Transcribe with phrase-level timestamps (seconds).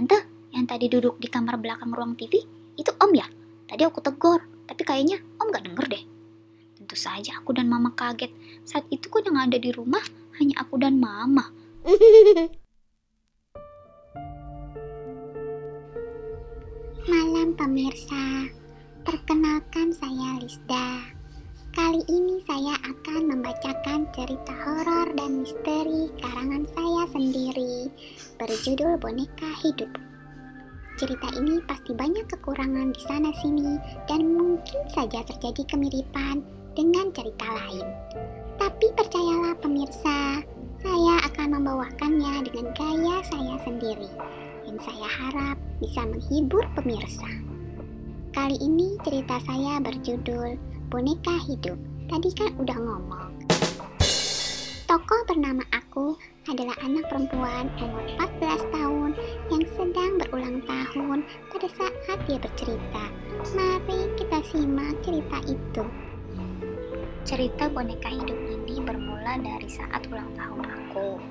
[0.00, 0.16] Tante,
[0.56, 2.40] yang tadi duduk di kamar belakang ruang TV,
[2.72, 3.28] itu Om ya?
[3.68, 6.00] Tadi aku tegur, tapi kayaknya Om gak denger deh.
[6.72, 8.32] Tentu saja aku dan Mama kaget.
[8.64, 10.00] Saat itu kan yang ada di rumah
[10.40, 11.52] hanya aku dan Mama.
[17.12, 18.48] Malam pemirsa,
[19.04, 21.19] perkenalkan saya Lisda.
[21.70, 27.86] Kali ini saya akan membacakan cerita horor dan misteri karangan saya sendiri
[28.42, 29.86] berjudul Boneka Hidup.
[30.98, 33.78] Cerita ini pasti banyak kekurangan di sana sini
[34.10, 36.42] dan mungkin saja terjadi kemiripan
[36.74, 37.86] dengan cerita lain.
[38.58, 40.42] Tapi percayalah pemirsa,
[40.82, 44.10] saya akan membawakannya dengan gaya saya sendiri
[44.66, 47.30] yang saya harap bisa menghibur pemirsa.
[48.34, 51.78] Kali ini cerita saya berjudul Boneka Hidup.
[52.10, 53.30] Tadi kan udah ngomong.
[54.90, 56.18] Tokoh bernama aku
[56.50, 59.10] adalah anak perempuan umur 14 tahun
[59.54, 61.22] yang sedang berulang tahun
[61.54, 63.04] pada saat dia bercerita.
[63.54, 65.84] Mari kita simak cerita itu.
[67.22, 71.22] Cerita boneka hidup ini bermula dari saat ulang tahun aku.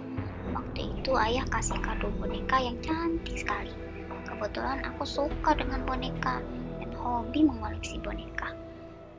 [0.56, 3.76] Waktu itu ayah kasih kado boneka yang cantik sekali.
[4.24, 6.40] Kebetulan aku suka dengan boneka
[6.80, 8.59] dan hobi mengoleksi boneka.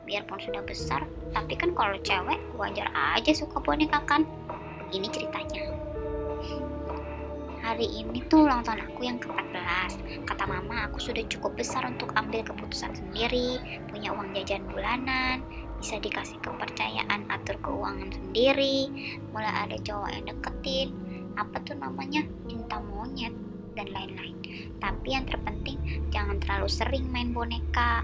[0.03, 4.25] Biarpun sudah besar, tapi kan kalau cewek wajar aja suka boneka kan.
[4.87, 5.71] Begini ceritanya.
[7.61, 10.25] Hari ini tuh ulang tahun aku yang ke-14.
[10.25, 15.45] Kata mama aku sudah cukup besar untuk ambil keputusan sendiri, punya uang jajan bulanan,
[15.77, 18.89] bisa dikasih kepercayaan atur keuangan sendiri,
[19.29, 20.89] mulai ada cowok yang deketin,
[21.37, 23.33] apa tuh namanya, cinta monyet,
[23.77, 24.35] dan lain-lain.
[24.81, 25.79] Tapi yang terpenting
[26.09, 28.03] jangan terlalu sering main boneka.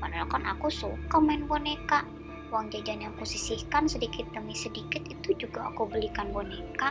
[0.00, 2.02] Padahal kan aku suka main boneka.
[2.50, 6.90] Uang jajan yang kusisihkan sedikit demi sedikit itu juga aku belikan boneka.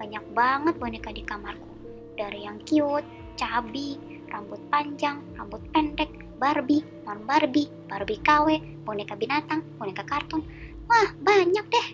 [0.00, 1.68] Banyak banget boneka di kamarku.
[2.16, 3.04] Dari yang cute,
[3.36, 4.00] cabi,
[4.32, 6.08] rambut panjang, rambut pendek,
[6.40, 8.56] Barbie, non Barbie, Barbie KW,
[8.88, 10.40] boneka binatang, boneka kartun.
[10.88, 11.88] Wah, banyak deh.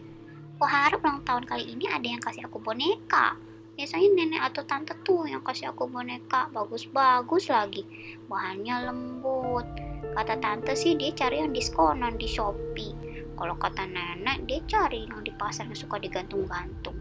[0.63, 3.35] Aku harap ulang tahun kali ini ada yang kasih aku boneka.
[3.75, 7.83] Biasanya nenek atau tante tuh yang kasih aku boneka, bagus-bagus lagi.
[8.31, 9.92] Bahannya lembut.
[10.13, 12.93] Kata tante sih dia cari yang diskonan di Shopee.
[13.33, 16.95] Kalau kata nenek dia cari yang di pasar yang suka digantung-gantung.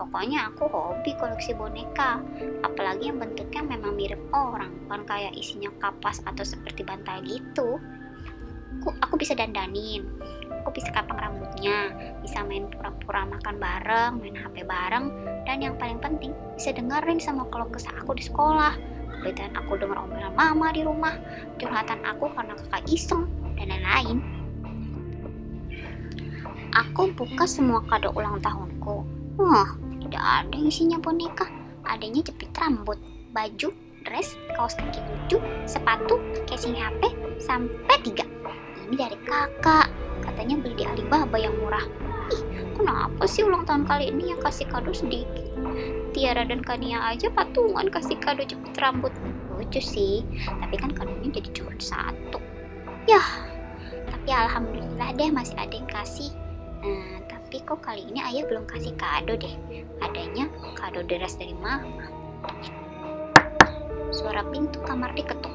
[0.00, 2.24] Pokoknya aku hobi koleksi boneka,
[2.64, 7.76] apalagi yang bentuknya memang mirip orang, bukan kayak isinya kapas atau seperti bantal gitu.
[8.80, 10.08] Aku, aku bisa dandanin,
[10.64, 11.92] aku bisa kapang rambutnya,
[12.24, 15.12] bisa main pura-pura makan bareng, main HP bareng,
[15.44, 18.99] dan yang paling penting bisa dengerin sama keluh kesah aku di sekolah.
[19.18, 21.14] Kebetulan aku denger omelan mama di rumah,
[21.58, 23.26] curhatan aku karena kakak iseng,
[23.58, 24.18] dan lain-lain.
[26.70, 29.02] Aku buka semua kado ulang tahunku.
[29.42, 29.74] Wah,
[30.06, 31.50] tidak ada isinya boneka.
[31.82, 32.94] Adanya jepit rambut,
[33.34, 33.74] baju,
[34.06, 37.10] dress, kaos kaki lucu, sepatu, casing HP,
[37.42, 38.22] sampai tiga.
[38.86, 39.90] Ini dari kakak.
[40.22, 41.82] Katanya beli di Alibaba yang murah.
[42.30, 42.42] Ih,
[42.78, 45.49] kenapa sih ulang tahun kali ini yang kasih kado sedikit?
[46.10, 49.14] Tiara dan Kania aja patungan kasih kado jepit rambut.
[49.54, 52.42] Lucu sih, tapi kan kadonya jadi cuma satu.
[53.06, 53.46] Yah,
[54.10, 56.34] tapi alhamdulillah deh masih ada yang kasih.
[56.80, 59.54] Nah, tapi kok kali ini ayah belum kasih kado deh.
[60.02, 62.08] Adanya kado deras dari mama.
[64.10, 65.54] Suara pintu kamar diketuk.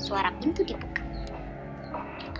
[0.00, 1.04] Suara pintu dibuka.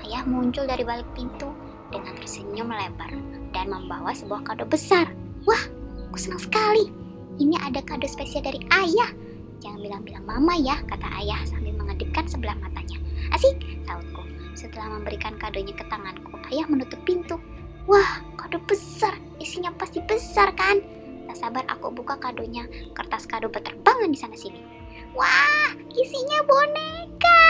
[0.07, 1.53] Ayah muncul dari balik pintu
[1.91, 5.05] dengan tersenyum lebar dan membawa sebuah kado besar.
[5.45, 5.61] Wah,
[6.09, 6.89] aku senang sekali.
[7.37, 9.13] Ini ada kado spesial dari ayah.
[9.61, 12.97] Jangan bilang-bilang mama ya, kata ayah sambil mengedipkan sebelah matanya.
[13.37, 14.25] Asik, sautku.
[14.57, 17.37] Setelah memberikan kadonya ke tanganku, ayah menutup pintu.
[17.85, 19.13] Wah, kado besar.
[19.37, 20.81] Isinya pasti besar kan?
[21.29, 22.65] Tak sabar aku buka kadonya.
[22.97, 24.65] Kertas kado berterbangan di sana sini.
[25.13, 27.45] Wah, isinya boneka.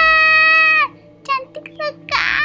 [1.23, 2.40] Cantik sekali.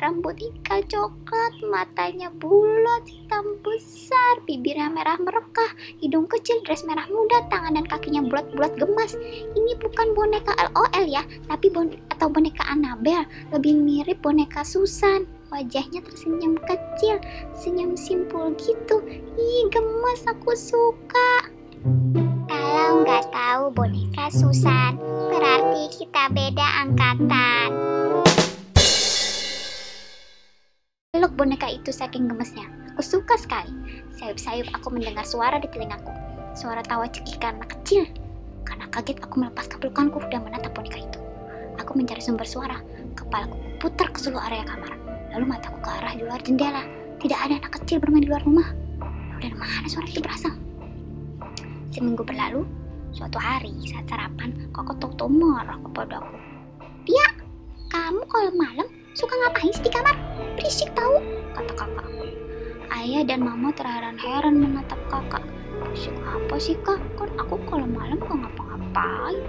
[0.00, 7.44] Rambut ikal coklat, matanya bulat, hitam besar, bibirnya merah merekah, hidung kecil, dress merah muda,
[7.52, 9.12] tangan dan kakinya bulat-bulat gemas.
[9.52, 11.20] Ini bukan boneka LOL ya,
[11.52, 15.28] tapi bon atau boneka Annabelle, lebih mirip boneka Susan.
[15.52, 17.20] Wajahnya tersenyum kecil,
[17.52, 19.04] senyum simpul gitu.
[19.36, 21.52] Ih, gemas aku suka.
[22.48, 24.96] Kalau nggak tahu boneka Susan,
[25.28, 27.68] berarti kita beda angkatan.
[31.40, 32.68] Boneka itu saking gemesnya.
[32.92, 33.72] Aku suka sekali.
[34.20, 36.12] Sayup-sayup aku mendengar suara di telingaku.
[36.52, 38.04] Suara tawa cekikan anak kecil.
[38.68, 41.16] Karena kaget aku melepaskan pelukanku dan menatap boneka itu.
[41.80, 42.84] Aku mencari sumber suara.
[43.16, 44.92] Kepalaku putar ke seluruh area kamar.
[45.32, 46.84] Lalu mataku ke arah di luar jendela.
[47.24, 48.76] Tidak ada anak kecil bermain di luar rumah.
[49.40, 49.56] Dan
[49.88, 50.52] suara itu berasal?
[51.88, 52.68] Seminggu berlalu,
[53.16, 56.36] suatu hari saat sarapan, kakak Toto marah kepadaku.
[57.08, 57.32] Dia,
[57.88, 60.16] kamu kalau malam suka ngapain sih di kamar?
[60.54, 61.18] Berisik tahu,
[61.54, 62.06] kata kakak.
[62.90, 65.42] Ayah dan mama terheran-heran menatap kakak.
[65.82, 67.00] Berisik apa sih kak?
[67.18, 69.40] Kan aku kalau malam gak ngapa-ngapain.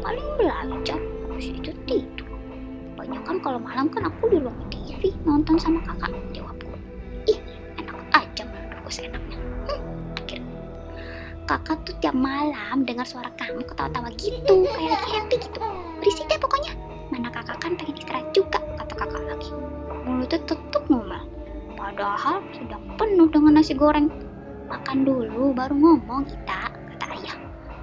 [0.00, 2.28] Paling belajar, habis itu tidur.
[2.96, 6.12] Banyak kan kalau malam kan aku di ruang TV nonton sama kakak.
[6.32, 6.72] Jawabku.
[7.28, 7.38] Ih,
[7.76, 9.36] enak aja menurutku seenaknya.
[9.68, 9.80] Hm,
[10.16, 10.54] akhirnya.
[11.44, 15.58] Kakak tuh tiap malam dengar suara kamu ketawa-tawa gitu, kayak lagi happy gitu.
[16.00, 16.72] Berisik deh pokoknya.
[17.10, 18.62] Mana kakak kan pengen istirahat juga,
[19.00, 19.50] kakak lagi.
[20.04, 21.24] Mulutnya tetep ngomel.
[21.80, 24.12] Padahal sedang penuh dengan nasi goreng.
[24.68, 27.36] Makan dulu baru ngomong kita, kata ayah.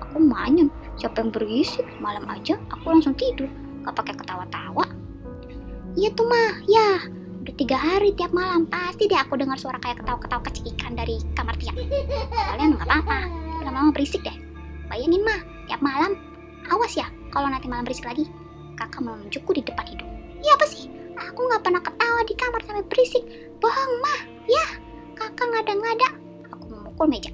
[0.07, 1.83] Aku manyun, siapa yang berisik?
[1.97, 3.49] Malam aja aku langsung tidur,
[3.83, 4.85] gak pakai ketawa-tawa.
[5.97, 7.09] Iya tuh mah, ya.
[7.43, 11.17] Udah tiga hari tiap malam pasti deh aku dengar suara kayak ketawa-ketawa kecil ikan dari
[11.31, 11.79] kamar tiap.
[12.53, 13.19] Kalian nggak apa-apa,
[13.63, 14.35] lama-lama berisik deh.
[14.91, 16.19] Bayangin mah, tiap malam,
[16.67, 18.27] awas ya kalau nanti malam berisik lagi.
[18.77, 20.11] Kakak menunjukku di depan hidung.
[20.43, 20.85] Iya apa sih?
[21.17, 23.23] Aku nggak pernah ketawa di kamar sampai berisik.
[23.57, 24.65] Bohong mah, ya.
[25.17, 26.09] Kakak ngada-ngada.
[26.53, 27.33] Aku memukul meja.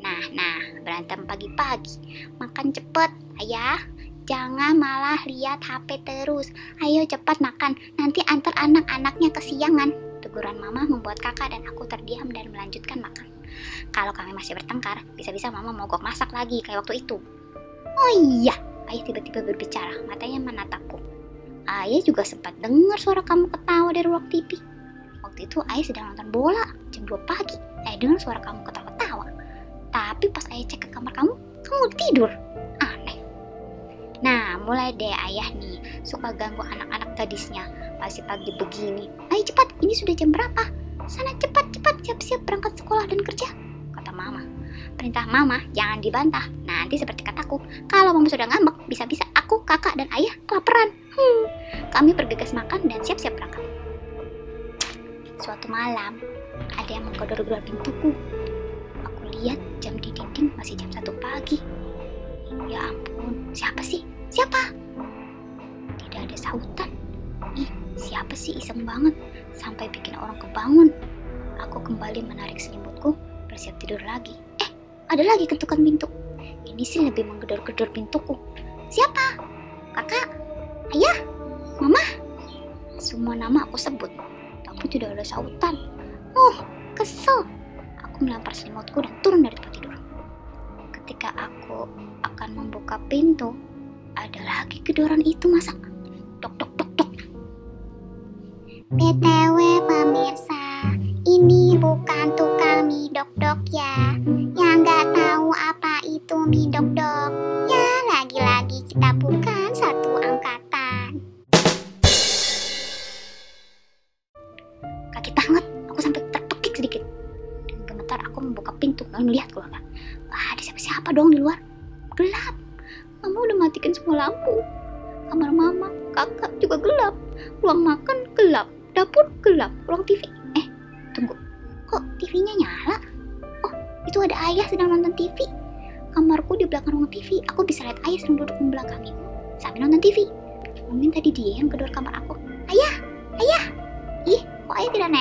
[0.00, 2.26] Nah, nah, berantem pagi-pagi.
[2.38, 3.10] Makan cepet,
[3.42, 3.82] ayah.
[4.30, 6.54] Jangan malah lihat HP terus.
[6.78, 9.90] Ayo cepat makan, nanti antar anak-anaknya kesiangan.
[10.22, 13.26] Teguran mama membuat kakak dan aku terdiam dan melanjutkan makan.
[13.90, 17.18] Kalau kami masih bertengkar, bisa-bisa mama mogok masak lagi kayak waktu itu.
[17.90, 18.54] Oh iya,
[18.86, 21.09] ayah tiba-tiba berbicara, matanya menatapku.
[21.70, 24.58] Ayah juga sempat dengar suara kamu ketawa dari ruang TV.
[25.22, 27.54] Waktu itu ayah sedang nonton bola, jam 2 pagi.
[27.86, 29.30] Ayah dengar suara kamu ketawa-tawa.
[29.94, 31.30] Tapi pas ayah cek ke kamar kamu,
[31.62, 32.30] kamu tidur.
[32.82, 33.22] Aneh.
[34.18, 37.70] Nah, mulai deh ayah nih suka ganggu anak-anak gadisnya.
[38.02, 39.06] Masih pagi begini.
[39.30, 40.66] Ayo cepat, ini sudah jam berapa?
[41.06, 43.46] Sana cepat, cepat, siap-siap berangkat sekolah dan kerja.
[43.94, 44.42] Kata mama.
[44.98, 46.50] Perintah mama jangan dibantah.
[46.66, 50.90] Nanti seperti kataku, kalau mama sudah ngambek, bisa-bisa aku, kakak, dan ayah kelaparan.
[51.20, 51.44] Hmm,
[51.94, 53.64] kami bergegas makan dan siap-siap berangkat.
[55.40, 56.20] Suatu malam,
[56.76, 58.12] ada yang menggedor-gedor pintuku.
[59.04, 61.60] Aku lihat jam di dinding masih jam satu pagi.
[62.68, 64.04] Ya ampun, siapa sih?
[64.32, 64.72] Siapa?
[65.96, 66.92] Tidak ada sautan.
[67.56, 69.16] Ih, siapa sih iseng banget
[69.56, 70.88] sampai bikin orang kebangun.
[71.68, 73.16] Aku kembali menarik selimutku,
[73.48, 74.36] bersiap tidur lagi.
[74.60, 74.70] Eh,
[75.12, 76.08] ada lagi ketukan pintu.
[76.64, 78.36] Ini sih lebih menggedor-gedor pintuku.
[78.88, 79.40] Siapa?
[79.96, 80.39] Kakak?
[80.90, 81.22] Ayah?
[81.78, 82.02] Mama?
[82.98, 84.10] Semua nama aku sebut,
[84.66, 85.78] tapi tidak ada sautan.
[86.34, 86.66] Oh,
[86.98, 87.46] kesel.
[88.02, 89.94] Aku melempar selimutku dan turun dari tempat tidur.
[90.90, 91.86] Ketika aku
[92.26, 93.54] akan membuka pintu,
[94.18, 95.78] ada lagi gedoran itu masa.
[96.42, 97.10] Tok tok tok tok.
[98.90, 100.90] BTW pemirsa,
[101.22, 104.18] ini bukan tukang mie dok-dok ya.
[104.58, 106.99] Yang nggak tahu apa itu mie dok-dok.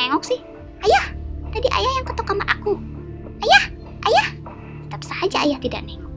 [0.09, 0.41] Nengok sih?
[0.81, 1.05] Ayah,
[1.53, 2.73] tadi ayah yang ketok kamar aku.
[3.45, 3.63] Ayah,
[4.09, 4.27] ayah.
[4.89, 6.09] Tetap saja ayah tidak nengok.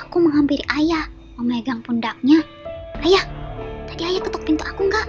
[0.00, 2.40] Aku menghampiri ayah, memegang pundaknya.
[3.04, 3.20] Ayah,
[3.84, 5.04] tadi ayah ketok pintu aku enggak?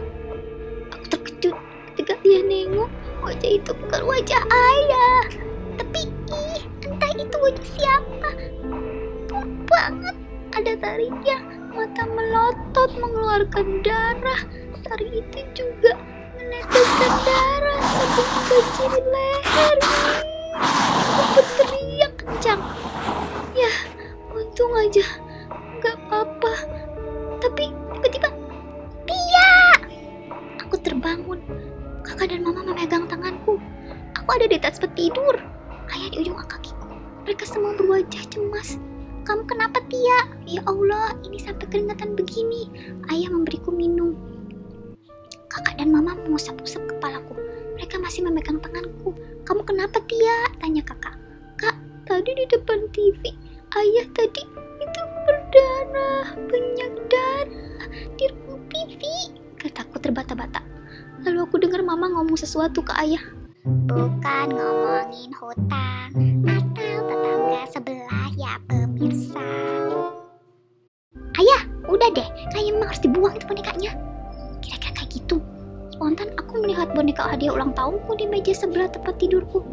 [0.91, 1.55] Aku terkejut
[1.95, 2.91] ketika dia nengok.
[3.23, 5.23] Wajah itu bukan wajah ayah.
[5.79, 8.29] Tapi ih, entah itu wajah siapa.
[9.31, 10.15] Buruk banget.
[10.59, 11.39] Ada tarinya,
[11.71, 14.43] mata melotot mengeluarkan darah.
[14.85, 15.97] Tari itu juga
[16.37, 19.77] meneteskan darah sebelum kecil leher.
[20.61, 22.61] Aku berteriak kencang.
[23.57, 23.73] Ya,
[24.29, 25.01] untung aja
[25.81, 26.53] nggak apa-apa.
[27.41, 28.29] Tapi tiba-tiba,
[29.09, 29.53] Tia!
[30.61, 31.41] Aku terbangun.
[32.05, 33.57] Kakak dan mama memegang tanganku.
[34.13, 35.33] Aku ada di atas tidur.
[35.89, 36.93] Ayah di ujung kakiku.
[37.25, 38.77] Mereka semua berwajah cemas.
[39.25, 40.29] Kamu kenapa Tia?
[40.45, 42.69] Ya Allah, ini sampai keringatan begini.
[43.09, 44.34] Ayah memberiku minum.
[45.55, 47.31] Kakak dan mama mengusap-usap kepalaku.
[47.79, 49.15] Mereka masih memegang tanganku.
[49.47, 50.51] Kamu kenapa Tia?
[50.59, 51.15] Tanya kakak.
[51.55, 53.31] Kak, tadi di depan TV,
[53.79, 54.43] ayah tadi
[54.83, 57.87] itu berdarah, banyak darah
[58.19, 58.99] di ruang TV.
[59.55, 60.59] Kataku terbata-bata.
[61.23, 63.23] Lalu aku dengar mama ngomong sesuatu ke ayah.
[63.63, 65.84] Bukan ngomongin hutang
[78.45, 79.65] meja sebelah tempat tidurku.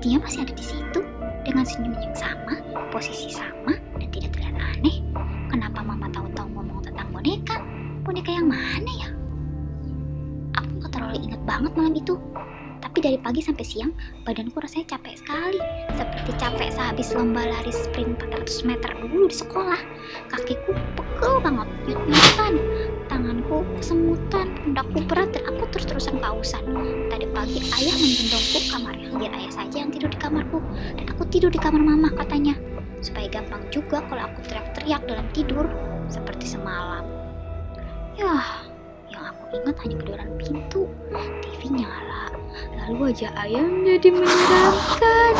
[0.00, 1.04] Dia masih ada di situ
[1.44, 2.56] dengan senyum yang sama,
[2.88, 5.04] posisi sama, dan tidak terlihat aneh.
[5.52, 7.60] Kenapa mama tahu-tahu ngomong tentang boneka?
[8.00, 9.12] Boneka yang mana ya?
[10.56, 12.16] Aku gak terlalu ingat banget malam itu.
[12.80, 13.92] Tapi dari pagi sampai siang,
[14.24, 15.60] badanku rasanya capek sekali.
[15.92, 19.80] Seperti capek sehabis lomba lari sprint 400 meter dulu di sekolah.
[20.32, 22.31] Kakiku pegel banget, nyut-nyutan.
[23.32, 26.68] Tanganku kesemutan, pundakku berat dan aku terus-terusan kausan.
[27.08, 30.60] Tadi pagi ayah menggendongku ke kamarnya, biar ayah saja yang tidur di kamarku.
[31.00, 32.52] Dan aku tidur di kamar mama katanya.
[33.00, 35.64] Supaya gampang juga kalau aku teriak-teriak dalam tidur,
[36.12, 37.08] seperti semalam.
[38.20, 38.68] Yah,
[39.08, 40.92] yang aku ingat hanya kedoran pintu.
[41.40, 42.28] TV nyala,
[42.84, 45.32] lalu wajah ayah menjadi menyeramkan.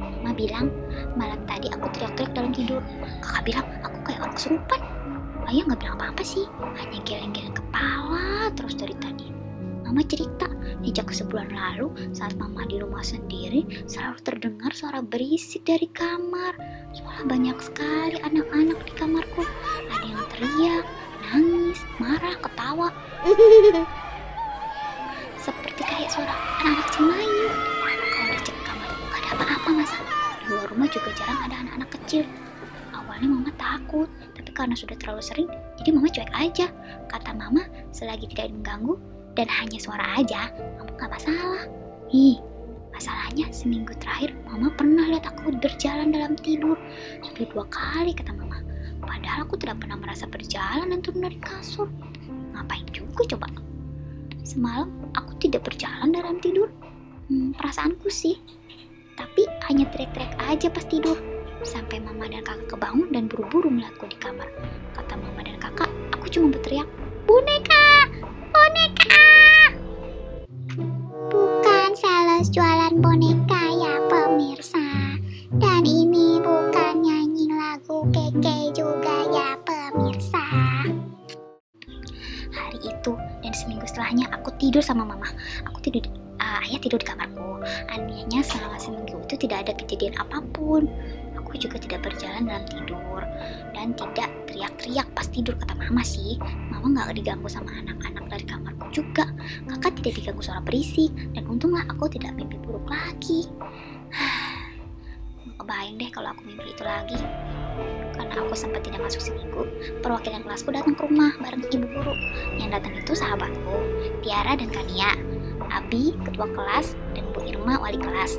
[0.00, 0.72] Mama bilang,
[1.12, 2.80] malam tadi aku teriak-teriak dalam tidur.
[3.20, 3.68] Kakak bilang,
[4.40, 4.80] kesurupan.
[5.52, 9.28] Ayah nggak bilang apa-apa sih, hanya geleng-geleng kepala terus dari tadi.
[9.84, 10.48] Mama cerita,
[10.80, 16.56] sejak sebulan lalu saat mama di rumah sendiri selalu terdengar suara berisik dari kamar.
[16.96, 19.44] Suara banyak sekali anak-anak di kamarku.
[19.92, 20.84] Ada yang teriak,
[21.28, 22.88] nangis, marah, ketawa.
[25.44, 26.32] Seperti kayak suara
[26.64, 27.52] anak-anak main.
[28.08, 30.00] Kalau udah cek kamar, gak ada apa-apa masa.
[30.40, 32.24] Di luar rumah juga jarang ada anak-anak kecil.
[33.20, 36.72] Awalnya mama takut, tapi karena sudah terlalu sering, jadi mama cuek aja.
[37.04, 38.96] Kata mama, selagi tidak mengganggu
[39.36, 40.48] dan hanya suara aja,
[40.80, 41.68] mama gak masalah.
[42.16, 42.40] Ih,
[42.96, 46.80] masalahnya seminggu terakhir mama pernah lihat aku berjalan dalam tidur.
[47.20, 48.64] Sudah dua kali kata mama.
[49.04, 51.92] Padahal aku tidak pernah merasa berjalan dan turun dari kasur.
[52.56, 53.52] Ngapain juga coba?
[54.48, 56.72] Semalam aku tidak berjalan dalam tidur.
[57.28, 58.40] Hmm, perasaanku sih.
[59.20, 61.20] Tapi hanya teriak-teriak aja pas tidur.
[61.60, 64.48] Sampai mama dan kakak kebangun dan buru-buru melihatku di kamar.
[64.96, 66.88] Kata mama dan kakak, aku cuma berteriak,
[67.28, 68.08] Boneka!
[68.50, 69.28] Boneka!
[71.30, 74.82] Bukan sales jualan boneka ya pemirsa.
[75.60, 80.42] Dan ini bukan nyanyi lagu keke juga ya pemirsa.
[82.50, 83.12] Hari itu
[83.44, 85.28] dan seminggu setelahnya aku tidur sama mama.
[85.68, 87.60] Aku tidur di- ah, ayah tidur di kamarku.
[87.92, 90.88] Anehnya selama seminggu itu tidak ada kejadian apa pun.
[91.50, 93.26] Aku juga tidak berjalan dalam tidur
[93.74, 96.38] dan tidak teriak-teriak pas tidur kata mama sih.
[96.70, 99.26] Mama nggak diganggu sama anak-anak dari kamarku juga.
[99.66, 103.50] Kakak tidak diganggu suara berisik dan untunglah aku tidak mimpi buruk lagi.
[105.58, 107.18] Kebayang deh kalau aku mimpi itu lagi.
[108.14, 109.66] Karena aku sempat tidak masuk seminggu,
[110.06, 112.14] perwakilan kelasku datang ke rumah bareng ibu guru.
[112.62, 113.74] Yang datang itu sahabatku,
[114.22, 115.18] Tiara dan Kania,
[115.66, 118.38] Abi, ketua kelas, dan Bu Irma, wali kelas.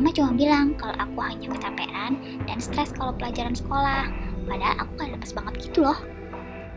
[0.00, 2.16] Mama cuma bilang kalau aku hanya kecapean
[2.48, 4.08] dan stres kalau pelajaran sekolah.
[4.48, 6.00] Padahal aku gak lepas banget gitu loh.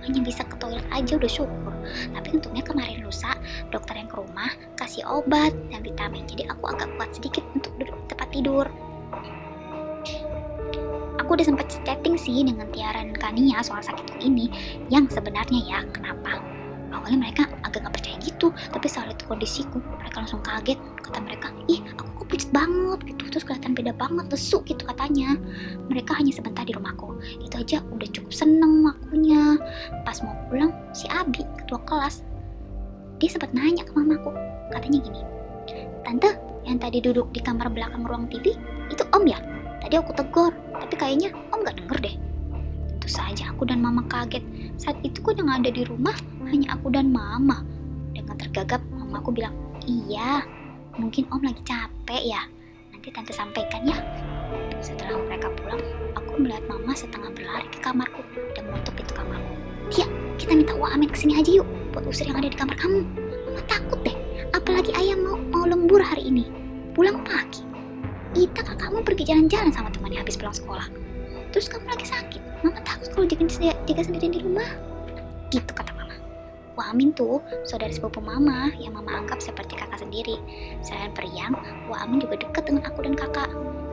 [0.04, 1.72] Hanya bisa ke toilet aja udah syukur.
[2.12, 3.32] Tapi untungnya kemarin lusa,
[3.72, 6.28] dokter yang ke rumah kasih obat dan vitamin.
[6.28, 8.68] Jadi aku agak kuat sedikit untuk duduk di tempat tidur.
[11.24, 14.52] Aku udah sempat chatting sih dengan Tiara dan Kania soal sakitku ini
[14.92, 16.44] yang sebenarnya ya kenapa
[16.94, 20.80] awalnya mereka agak gak percaya gitu tapi saat itu kondisiku mereka langsung kaget.
[21.04, 23.24] Kata mereka ih aku kok pucat banget gitu.
[23.34, 25.36] Terus kelihatan beda banget lesu gitu katanya.
[25.90, 27.18] Mereka hanya sebentar di rumahku.
[27.42, 29.58] Itu aja udah cukup seneng akunya
[30.06, 32.24] pas mau pulang si Abi ketua kelas
[33.18, 34.32] dia sempat nanya ke mamaku.
[34.72, 35.22] Katanya gini
[36.04, 36.36] tante
[36.68, 38.56] yang tadi duduk di kamar belakang ruang TV
[38.92, 39.40] itu om ya?
[39.80, 42.16] Tadi aku tegur tapi kayaknya om gak denger deh.
[42.96, 44.44] Tentu saja aku dan mama kaget.
[44.80, 46.16] Saat itu ku udah gak ada di rumah
[46.50, 47.64] hanya aku dan mama.
[48.14, 50.44] Dengan tergagap, mamaku bilang, iya,
[50.98, 52.42] mungkin om lagi capek ya.
[52.94, 53.98] Nanti tante sampaikan ya.
[54.84, 55.82] Setelah mereka pulang,
[56.14, 58.22] aku melihat mama setengah berlari ke kamarku
[58.54, 59.54] dan menutup pintu kamarku.
[59.94, 62.76] Tia, kita minta Wa Amin ke sini aja yuk, buat usir yang ada di kamar
[62.76, 63.06] kamu.
[63.48, 64.16] Mama takut deh,
[64.52, 66.50] apalagi ayah mau mau lembur hari ini.
[66.98, 67.62] Pulang pagi.
[68.34, 70.90] Ita kakakmu pergi jalan-jalan sama temannya habis pulang sekolah.
[71.54, 72.42] Terus kamu lagi sakit.
[72.66, 73.46] Mama takut kalau jaga,
[73.86, 74.66] jaga sendirian di rumah.
[75.54, 75.93] Gitu kata mama.
[76.74, 77.38] Wah Amin tuh
[77.70, 80.42] saudara sepupu mama yang mama anggap seperti kakak sendiri.
[80.82, 81.54] Selain periang,
[81.86, 83.50] Wah Amin juga dekat dengan aku dan kakak.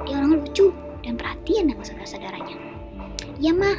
[0.08, 0.72] Dia orang lucu
[1.04, 2.56] dan perhatian dengan saudara-saudaranya.
[3.36, 3.76] Iya mah,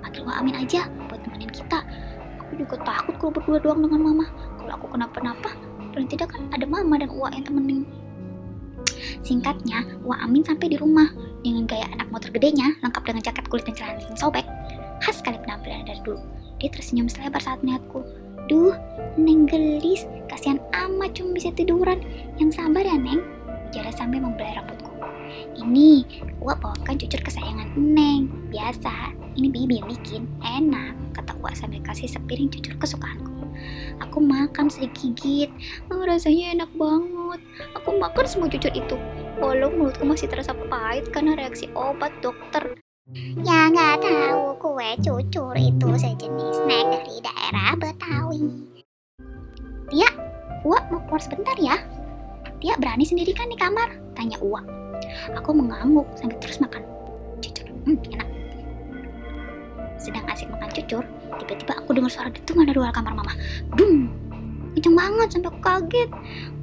[0.00, 1.84] panggil Wah Amin aja buat temenin kita.
[2.40, 4.26] Aku juga takut kalau berdua doang dengan mama.
[4.56, 5.52] Kalau aku kenapa-napa,
[5.92, 7.84] paling tidak kan ada mama dan Wah yang temenin.
[9.20, 11.12] Singkatnya, Wah Amin sampai di rumah
[11.44, 14.48] dengan gaya anak motor gedenya, lengkap dengan jaket kulit dan celana sobek.
[15.04, 16.20] Khas sekali penampilan dari dulu.
[16.60, 18.04] Dia tersenyum selebar saat melihatku
[18.50, 18.74] Duh,
[19.14, 22.02] Neng gelis, kasihan amat cuma bisa tiduran.
[22.34, 23.22] Yang sabar ya, Neng.
[23.70, 24.90] Ujarnya sambil membelai rambutku.
[25.54, 26.02] Ini,
[26.42, 28.26] Wak bawakan cucur kesayangan Neng.
[28.50, 30.22] Biasa, ini Bibi yang bikin.
[30.42, 33.30] Enak, kata Wak sambil kasih sepiring cucur kesukaanku.
[34.00, 35.52] Aku makan sedikit
[35.92, 37.40] oh, rasanya enak banget.
[37.76, 38.96] Aku makan semua cucur itu.
[39.38, 42.74] Walau mulutku masih terasa pahit karena reaksi obat dokter.
[43.42, 43.59] Ya
[44.98, 48.70] cucur itu sejenis snack dari daerah Betawi.
[50.60, 51.80] Wak mau keluar sebentar ya.
[52.60, 53.96] Dia berani sendiri kan di kamar?
[54.12, 54.60] Tanya Uwa.
[55.32, 56.84] Aku mengangguk sambil terus makan
[57.40, 57.64] cucur.
[57.88, 58.28] Hmm, enak.
[59.96, 61.04] Sedang asik makan cucur,
[61.40, 63.32] tiba-tiba aku dengar suara dentuman dari luar kamar mama.
[63.72, 64.12] Dung!
[64.76, 66.10] Kenceng banget sampai aku kaget.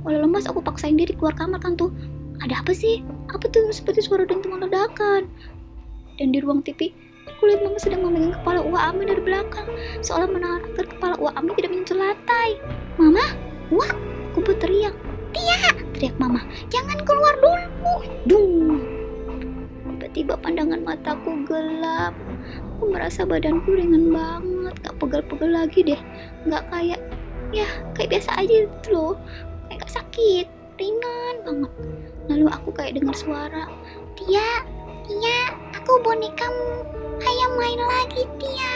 [0.05, 1.89] Walau lemas aku paksain diri keluar kamar kan tuh.
[2.45, 3.01] Ada apa sih?
[3.33, 5.25] Apa tuh seperti suara dentuman ledakan?
[6.21, 6.93] Dan di ruang TV,
[7.35, 9.67] aku lihat mama sedang memegang kepala Uwa Ami dari belakang,
[9.99, 12.49] seolah menahan agar kepala Uwa Ami tidak menyentuh lantai.
[12.95, 13.23] Mama,
[13.69, 13.87] Uwa,
[14.31, 14.95] aku berteriak.
[15.35, 16.41] Tia, teriak mama,
[16.71, 17.93] jangan keluar dulu.
[18.25, 18.79] Dung.
[19.97, 22.15] Tiba-tiba pandangan mataku gelap.
[22.77, 26.01] Aku merasa badanku ringan banget, gak pegel-pegel lagi deh.
[26.47, 27.01] Gak kayak,
[27.51, 29.13] ya kayak biasa aja gitu loh.
[29.67, 30.47] Kayak gak sakit,
[30.79, 31.71] ringan banget.
[32.31, 33.67] Lalu aku kayak dengar suara,
[34.15, 34.63] Tia,
[35.05, 35.39] Tia,
[35.75, 36.87] aku bonekamu.
[37.17, 38.75] Ayo main lagi, Tia.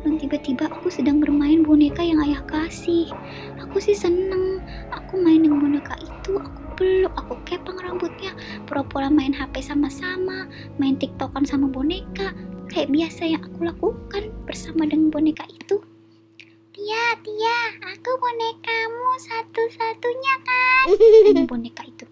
[0.00, 3.12] dan tiba-tiba aku sedang bermain boneka yang ayah kasih.
[3.60, 4.64] Aku sih seneng.
[4.88, 8.32] Aku main dengan boneka itu, aku peluk, aku kepang rambutnya,
[8.64, 10.48] pura-pura main HP sama-sama,
[10.80, 12.32] main tiktokan sama boneka.
[12.72, 15.84] Kayak biasa yang aku lakukan bersama dengan boneka itu.
[16.72, 20.84] Tia, Tia, aku bonekamu satu-satunya kan.
[21.36, 22.08] Tanya boneka itu.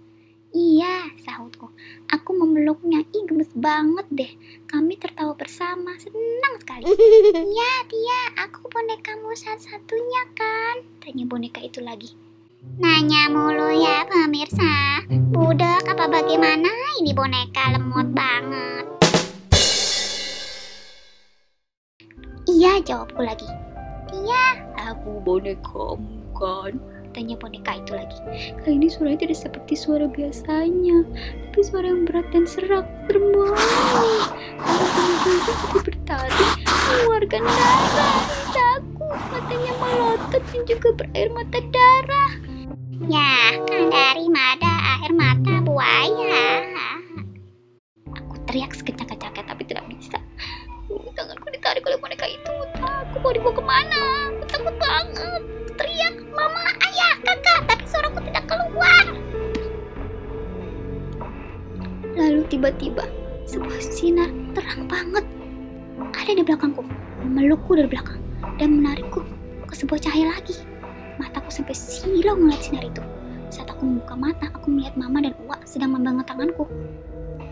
[0.52, 1.72] Iya, sahutku.
[2.08, 3.04] Aku memeluknya.
[3.12, 4.32] Ih, gemes banget deh.
[4.64, 5.92] Kami tertawa bersama.
[6.00, 6.88] Senang sekali.
[7.48, 10.76] Iya, Tia, aku bonekamu satu-satunya kan.
[11.04, 12.16] Tanya boneka itu lagi.
[12.80, 15.04] Nanya mulu ya pemirsa.
[15.30, 16.68] Budek apa bagaimana
[16.98, 18.84] ini boneka lemot banget.
[22.48, 23.48] Iya, jawabku lagi.
[24.08, 26.97] Iya, Aku bonekamu kan?
[27.18, 28.14] Tanya boneka itu lagi.
[28.62, 31.02] Kali ini suaranya tidak seperti suara biasanya,
[31.50, 32.86] tapi suara yang berat dan serak.
[33.10, 33.26] Kalau
[34.86, 38.22] boneka itu seperti bertari, mengeluarkan darah.
[38.78, 42.30] Aku matanya melotot dan juga berair mata darah.
[43.10, 43.37] ya
[67.68, 68.20] memelukku dari belakang
[68.56, 69.20] dan menarikku
[69.68, 70.56] ke sebuah cahaya lagi.
[71.20, 73.04] Mataku sampai silau melihat sinar itu.
[73.52, 76.64] Saat aku membuka mata, aku melihat mama dan Uwa sedang memegang tanganku.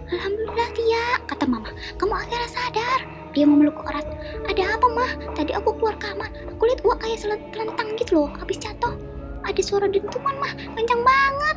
[0.08, 1.68] Alhamdulillah Tia, kata mama.
[2.00, 3.00] Kamu akhirnya sadar.
[3.36, 4.08] Dia memelukku erat.
[4.48, 5.10] Ada apa mah?
[5.36, 6.32] Tadi aku keluar kamar.
[6.48, 7.20] Aku lihat Uwa kayak
[7.52, 8.96] telentang gitu loh, habis jatuh.
[9.44, 11.56] Ada suara dentuman mah, kencang banget.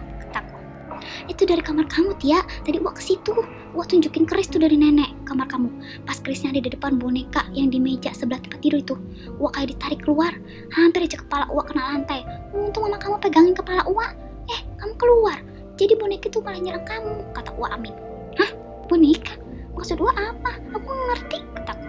[1.28, 2.42] Itu dari kamar kamu Tia.
[2.66, 3.34] Tadi Uwa ke situ.
[3.76, 5.70] Uwa tunjukin keris tuh dari nenek kamar kamu.
[6.04, 8.96] Pas kerisnya ada di depan boneka yang di meja sebelah tempat tidur itu.
[9.38, 10.34] Uwa kayak ditarik keluar.
[10.74, 12.26] Hampir aja kepala Uwa kena lantai.
[12.54, 14.10] Untung mama kamu pegangin kepala Uwa.
[14.50, 15.38] Eh, kamu keluar.
[15.80, 17.96] Jadi boneka itu malah nyerang kamu, kata Uwa Amin.
[18.36, 18.52] Hah?
[18.92, 19.40] Boneka?
[19.80, 20.52] Maksud Uwa apa?
[20.76, 21.88] Aku ngerti, kataku.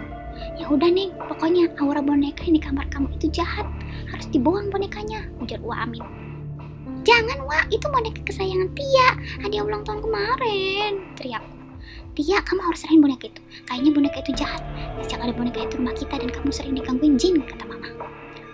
[0.55, 3.67] Ya udah nih, pokoknya aura boneka yang di kamar kamu itu jahat.
[4.07, 6.30] Harus dibuang bonekanya, ujar Uwa Amin.
[7.01, 9.09] Jangan, Wak, itu boneka kesayangan Tia.
[9.41, 11.61] Hadiah ulang tahun kemarin, teriakku.
[12.13, 13.41] Tia, kamu harus serahin boneka itu.
[13.65, 14.63] Kayaknya boneka itu jahat.
[15.01, 17.89] Sejak ada boneka itu di rumah kita dan kamu sering digangguin jin, kata mama.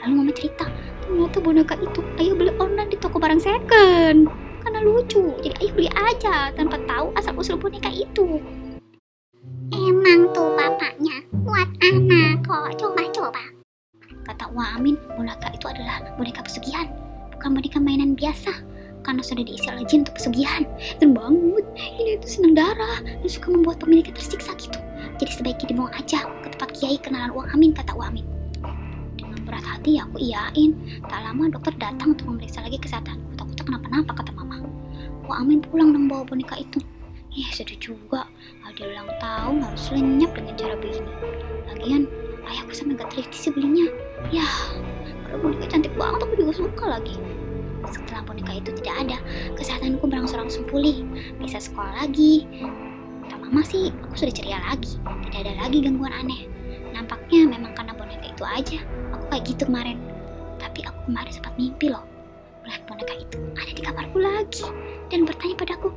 [0.05, 0.71] Lalu mama cerita,
[1.03, 4.31] ternyata boneka itu ayo beli online di toko barang second.
[4.63, 8.39] Karena lucu, jadi ayo beli aja tanpa tahu asal usul boneka itu.
[9.75, 12.79] emang tuh bapaknya buat anak kok.
[12.79, 13.43] Coba-coba.
[14.23, 16.87] Kata Wa Amin, boneka itu adalah boneka pesugihan,
[17.37, 18.53] bukan boneka mainan biasa.
[19.07, 20.67] Karena sudah diisi oleh jin untuk pesugihan.
[20.99, 24.83] Dan banget, ini itu senang darah dan suka membuat pemiliknya tersiksa gitu.
[25.23, 28.27] Jadi sebaiknya dibuang aja ke tempat kiai kenalan Wa Amin, kata Wa Amin.
[29.15, 30.75] Dengan berat hati aku iyain.
[31.07, 33.39] Tak lama dokter datang untuk memeriksa lagi kesehatanku.
[33.39, 34.59] Takutnya kenapa-napa, kata mama.
[35.31, 36.83] Wa Amin pulang dan bawa boneka itu.
[37.37, 38.27] Ya sedih juga,
[38.65, 41.13] ada ulang tahun harus lenyap dengan cara begini.
[41.69, 42.03] Lagian,
[42.49, 43.87] ayahku sampai gak teliti sih belinya.
[45.27, 47.19] Kalau boneka cantik banget aku juga suka lagi.
[47.91, 49.19] Setelah boneka itu tidak ada,
[49.59, 51.03] kesehatanku berangsur-angsur pulih.
[51.43, 52.47] Bisa sekolah lagi.
[53.27, 54.95] Kata mama sih, aku sudah ceria lagi.
[55.03, 56.47] Tidak ada lagi gangguan aneh.
[56.95, 58.79] Nampaknya memang karena boneka itu aja.
[59.19, 59.99] Aku kayak gitu kemarin.
[60.63, 62.07] Tapi aku kemarin sempat mimpi loh.
[62.63, 64.67] Melihat boneka itu ada di kamarku lagi
[65.11, 65.91] dan bertanya padaku,